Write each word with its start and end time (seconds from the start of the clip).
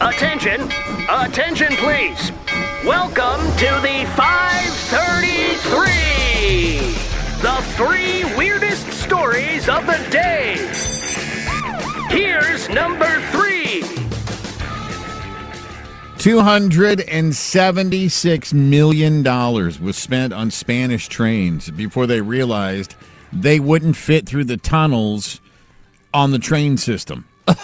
Attention, 0.00 0.60
attention, 1.08 1.68
please. 1.76 2.32
Welcome 2.84 3.40
to 3.58 3.66
the 3.80 4.04
533. 4.16 6.96
The 7.40 7.62
three 7.76 8.24
weirdest 8.36 8.92
stories 8.92 9.68
of 9.68 9.86
the 9.86 10.04
day. 10.10 10.56
Here's 12.10 12.68
number 12.68 13.06
three. 13.30 13.82
$276 16.18 18.52
million 18.52 19.22
was 19.22 19.96
spent 19.96 20.32
on 20.32 20.50
Spanish 20.50 21.06
trains 21.06 21.70
before 21.70 22.08
they 22.08 22.20
realized 22.20 22.96
they 23.32 23.60
wouldn't 23.60 23.94
fit 23.96 24.26
through 24.26 24.42
the 24.44 24.56
tunnels 24.56 25.40
on 26.12 26.32
the 26.32 26.40
train 26.40 26.76
system. 26.76 27.26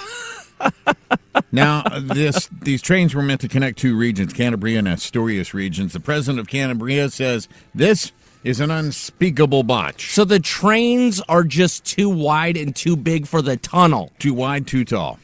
now, 1.53 1.83
this 2.01 2.49
these 2.63 2.83
trains 2.83 3.15
were 3.15 3.23
meant 3.23 3.41
to 3.41 3.49
connect 3.49 3.79
two 3.79 3.97
regions, 3.97 4.33
Cantabria 4.33 4.79
and 4.79 4.89
Asturias 4.89 5.53
regions. 5.53 5.93
The 5.93 6.01
president 6.01 6.39
of 6.39 6.47
Cantabria 6.47 7.11
says 7.11 7.49
this 7.75 8.13
is 8.45 8.61
an 8.61 8.71
unspeakable 8.71 9.63
botch. 9.63 10.13
So 10.13 10.25
the 10.25 10.41
trains 10.41 11.21
are 11.29 11.45
just 11.45 11.85
too 11.85 12.09
wide 12.09 12.57
and 12.57 12.75
too 12.75 12.97
big 12.97 13.27
for 13.27 13.43
the 13.43 13.57
tunnel. 13.57 14.13
Too 14.19 14.33
wide, 14.33 14.67
too 14.67 14.85
tall. 14.85 15.19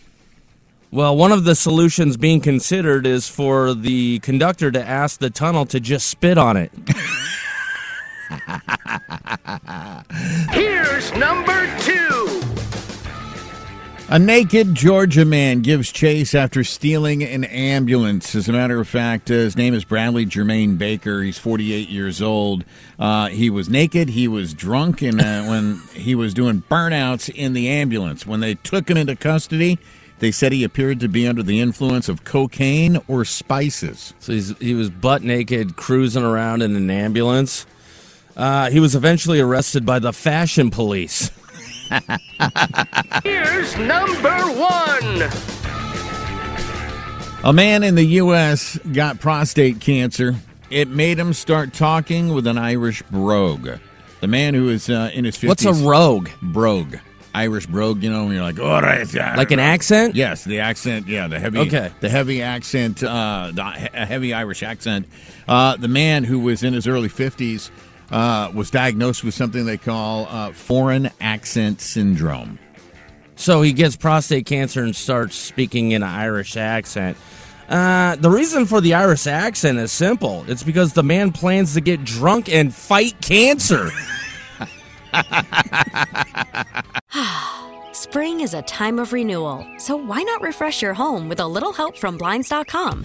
Well, 0.90 1.16
one 1.16 1.32
of 1.32 1.44
the 1.44 1.54
solutions 1.54 2.16
being 2.16 2.40
considered 2.40 3.06
is 3.06 3.28
for 3.28 3.74
the 3.74 4.18
conductor 4.20 4.70
to 4.70 4.82
ask 4.82 5.18
the 5.18 5.30
tunnel 5.30 5.66
to 5.66 5.80
just 5.80 6.08
spit 6.08 6.38
on 6.38 6.56
it. 6.56 6.70
Here's 10.50 11.12
number 11.14 11.66
two. 11.80 12.25
A 14.08 14.20
naked 14.20 14.72
Georgia 14.72 15.24
man 15.24 15.62
gives 15.62 15.90
chase 15.90 16.32
after 16.32 16.62
stealing 16.62 17.24
an 17.24 17.42
ambulance. 17.42 18.36
As 18.36 18.48
a 18.48 18.52
matter 18.52 18.78
of 18.78 18.86
fact, 18.86 19.28
uh, 19.32 19.34
his 19.34 19.56
name 19.56 19.74
is 19.74 19.84
Bradley 19.84 20.24
Jermaine 20.24 20.78
Baker. 20.78 21.22
He's 21.22 21.38
48 21.38 21.88
years 21.88 22.22
old. 22.22 22.64
Uh, 23.00 23.26
he 23.26 23.50
was 23.50 23.68
naked. 23.68 24.10
He 24.10 24.28
was 24.28 24.54
drunk, 24.54 25.02
and 25.02 25.20
uh, 25.20 25.42
when 25.46 25.80
he 25.92 26.14
was 26.14 26.34
doing 26.34 26.62
burnouts 26.70 27.28
in 27.28 27.52
the 27.52 27.68
ambulance, 27.68 28.24
when 28.24 28.38
they 28.38 28.54
took 28.54 28.88
him 28.88 28.96
into 28.96 29.16
custody, 29.16 29.76
they 30.20 30.30
said 30.30 30.52
he 30.52 30.62
appeared 30.62 31.00
to 31.00 31.08
be 31.08 31.26
under 31.26 31.42
the 31.42 31.60
influence 31.60 32.08
of 32.08 32.22
cocaine 32.22 33.00
or 33.08 33.24
spices. 33.24 34.14
So 34.20 34.32
he's, 34.32 34.56
he 34.58 34.74
was 34.74 34.88
butt 34.88 35.24
naked, 35.24 35.74
cruising 35.74 36.22
around 36.22 36.62
in 36.62 36.76
an 36.76 36.90
ambulance. 36.90 37.66
Uh, 38.36 38.70
he 38.70 38.78
was 38.78 38.94
eventually 38.94 39.40
arrested 39.40 39.84
by 39.84 39.98
the 39.98 40.12
fashion 40.12 40.70
police. 40.70 41.32
Here's 43.22 43.76
number 43.76 44.36
one. 44.52 45.30
A 47.44 47.52
man 47.52 47.82
in 47.82 47.94
the 47.94 48.04
U.S. 48.04 48.78
got 48.92 49.20
prostate 49.20 49.80
cancer. 49.80 50.34
It 50.70 50.88
made 50.88 51.18
him 51.18 51.32
start 51.32 51.72
talking 51.72 52.34
with 52.34 52.46
an 52.46 52.58
Irish 52.58 53.02
brogue. 53.02 53.68
The 54.20 54.26
man 54.26 54.54
who 54.54 54.68
is 54.68 54.90
uh, 54.90 55.10
in 55.14 55.24
his 55.24 55.36
50s. 55.36 55.48
What's 55.48 55.64
a 55.64 55.72
rogue? 55.72 56.28
Brogue. 56.42 56.96
Irish 57.34 57.66
brogue, 57.66 58.02
you 58.02 58.10
know, 58.10 58.24
when 58.24 58.32
you're 58.34 58.42
like, 58.42 58.58
all 58.58 58.80
right. 58.80 59.12
yeah." 59.12 59.36
Like 59.36 59.50
an 59.50 59.60
accent? 59.60 60.14
Yes, 60.16 60.42
the 60.44 60.60
accent. 60.60 61.06
Yeah, 61.06 61.28
the 61.28 61.38
heavy. 61.38 61.58
Okay. 61.58 61.92
The 62.00 62.08
heavy 62.08 62.40
accent, 62.42 63.04
uh, 63.04 63.52
the 63.54 63.62
heavy 63.62 64.32
Irish 64.32 64.62
accent. 64.62 65.06
Uh, 65.46 65.76
the 65.76 65.88
man 65.88 66.24
who 66.24 66.38
was 66.40 66.62
in 66.62 66.72
his 66.72 66.88
early 66.88 67.10
50s 67.10 67.70
uh, 68.10 68.50
was 68.54 68.70
diagnosed 68.70 69.24
with 69.24 69.34
something 69.34 69.66
they 69.66 69.76
call 69.76 70.26
uh, 70.28 70.52
foreign 70.52 71.10
accent 71.20 71.80
syndrome. 71.80 72.58
So 73.36 73.62
he 73.62 73.72
gets 73.72 73.96
prostate 73.96 74.46
cancer 74.46 74.82
and 74.82 74.96
starts 74.96 75.36
speaking 75.36 75.92
in 75.92 76.02
an 76.02 76.08
Irish 76.08 76.56
accent. 76.56 77.16
Uh, 77.68 78.16
the 78.16 78.30
reason 78.30 78.64
for 78.64 78.80
the 78.80 78.94
Irish 78.94 79.26
accent 79.26 79.78
is 79.78 79.92
simple. 79.92 80.44
It's 80.48 80.62
because 80.62 80.92
the 80.92 81.02
man 81.02 81.32
plans 81.32 81.74
to 81.74 81.80
get 81.80 82.04
drunk 82.04 82.48
and 82.48 82.74
fight 82.74 83.20
cancer. 83.20 83.90
Spring 87.92 88.40
is 88.40 88.54
a 88.54 88.62
time 88.62 88.98
of 88.98 89.12
renewal, 89.12 89.66
so 89.78 89.96
why 89.96 90.22
not 90.22 90.40
refresh 90.42 90.80
your 90.80 90.94
home 90.94 91.28
with 91.28 91.40
a 91.40 91.46
little 91.46 91.72
help 91.72 91.98
from 91.98 92.16
Blinds.com? 92.16 93.04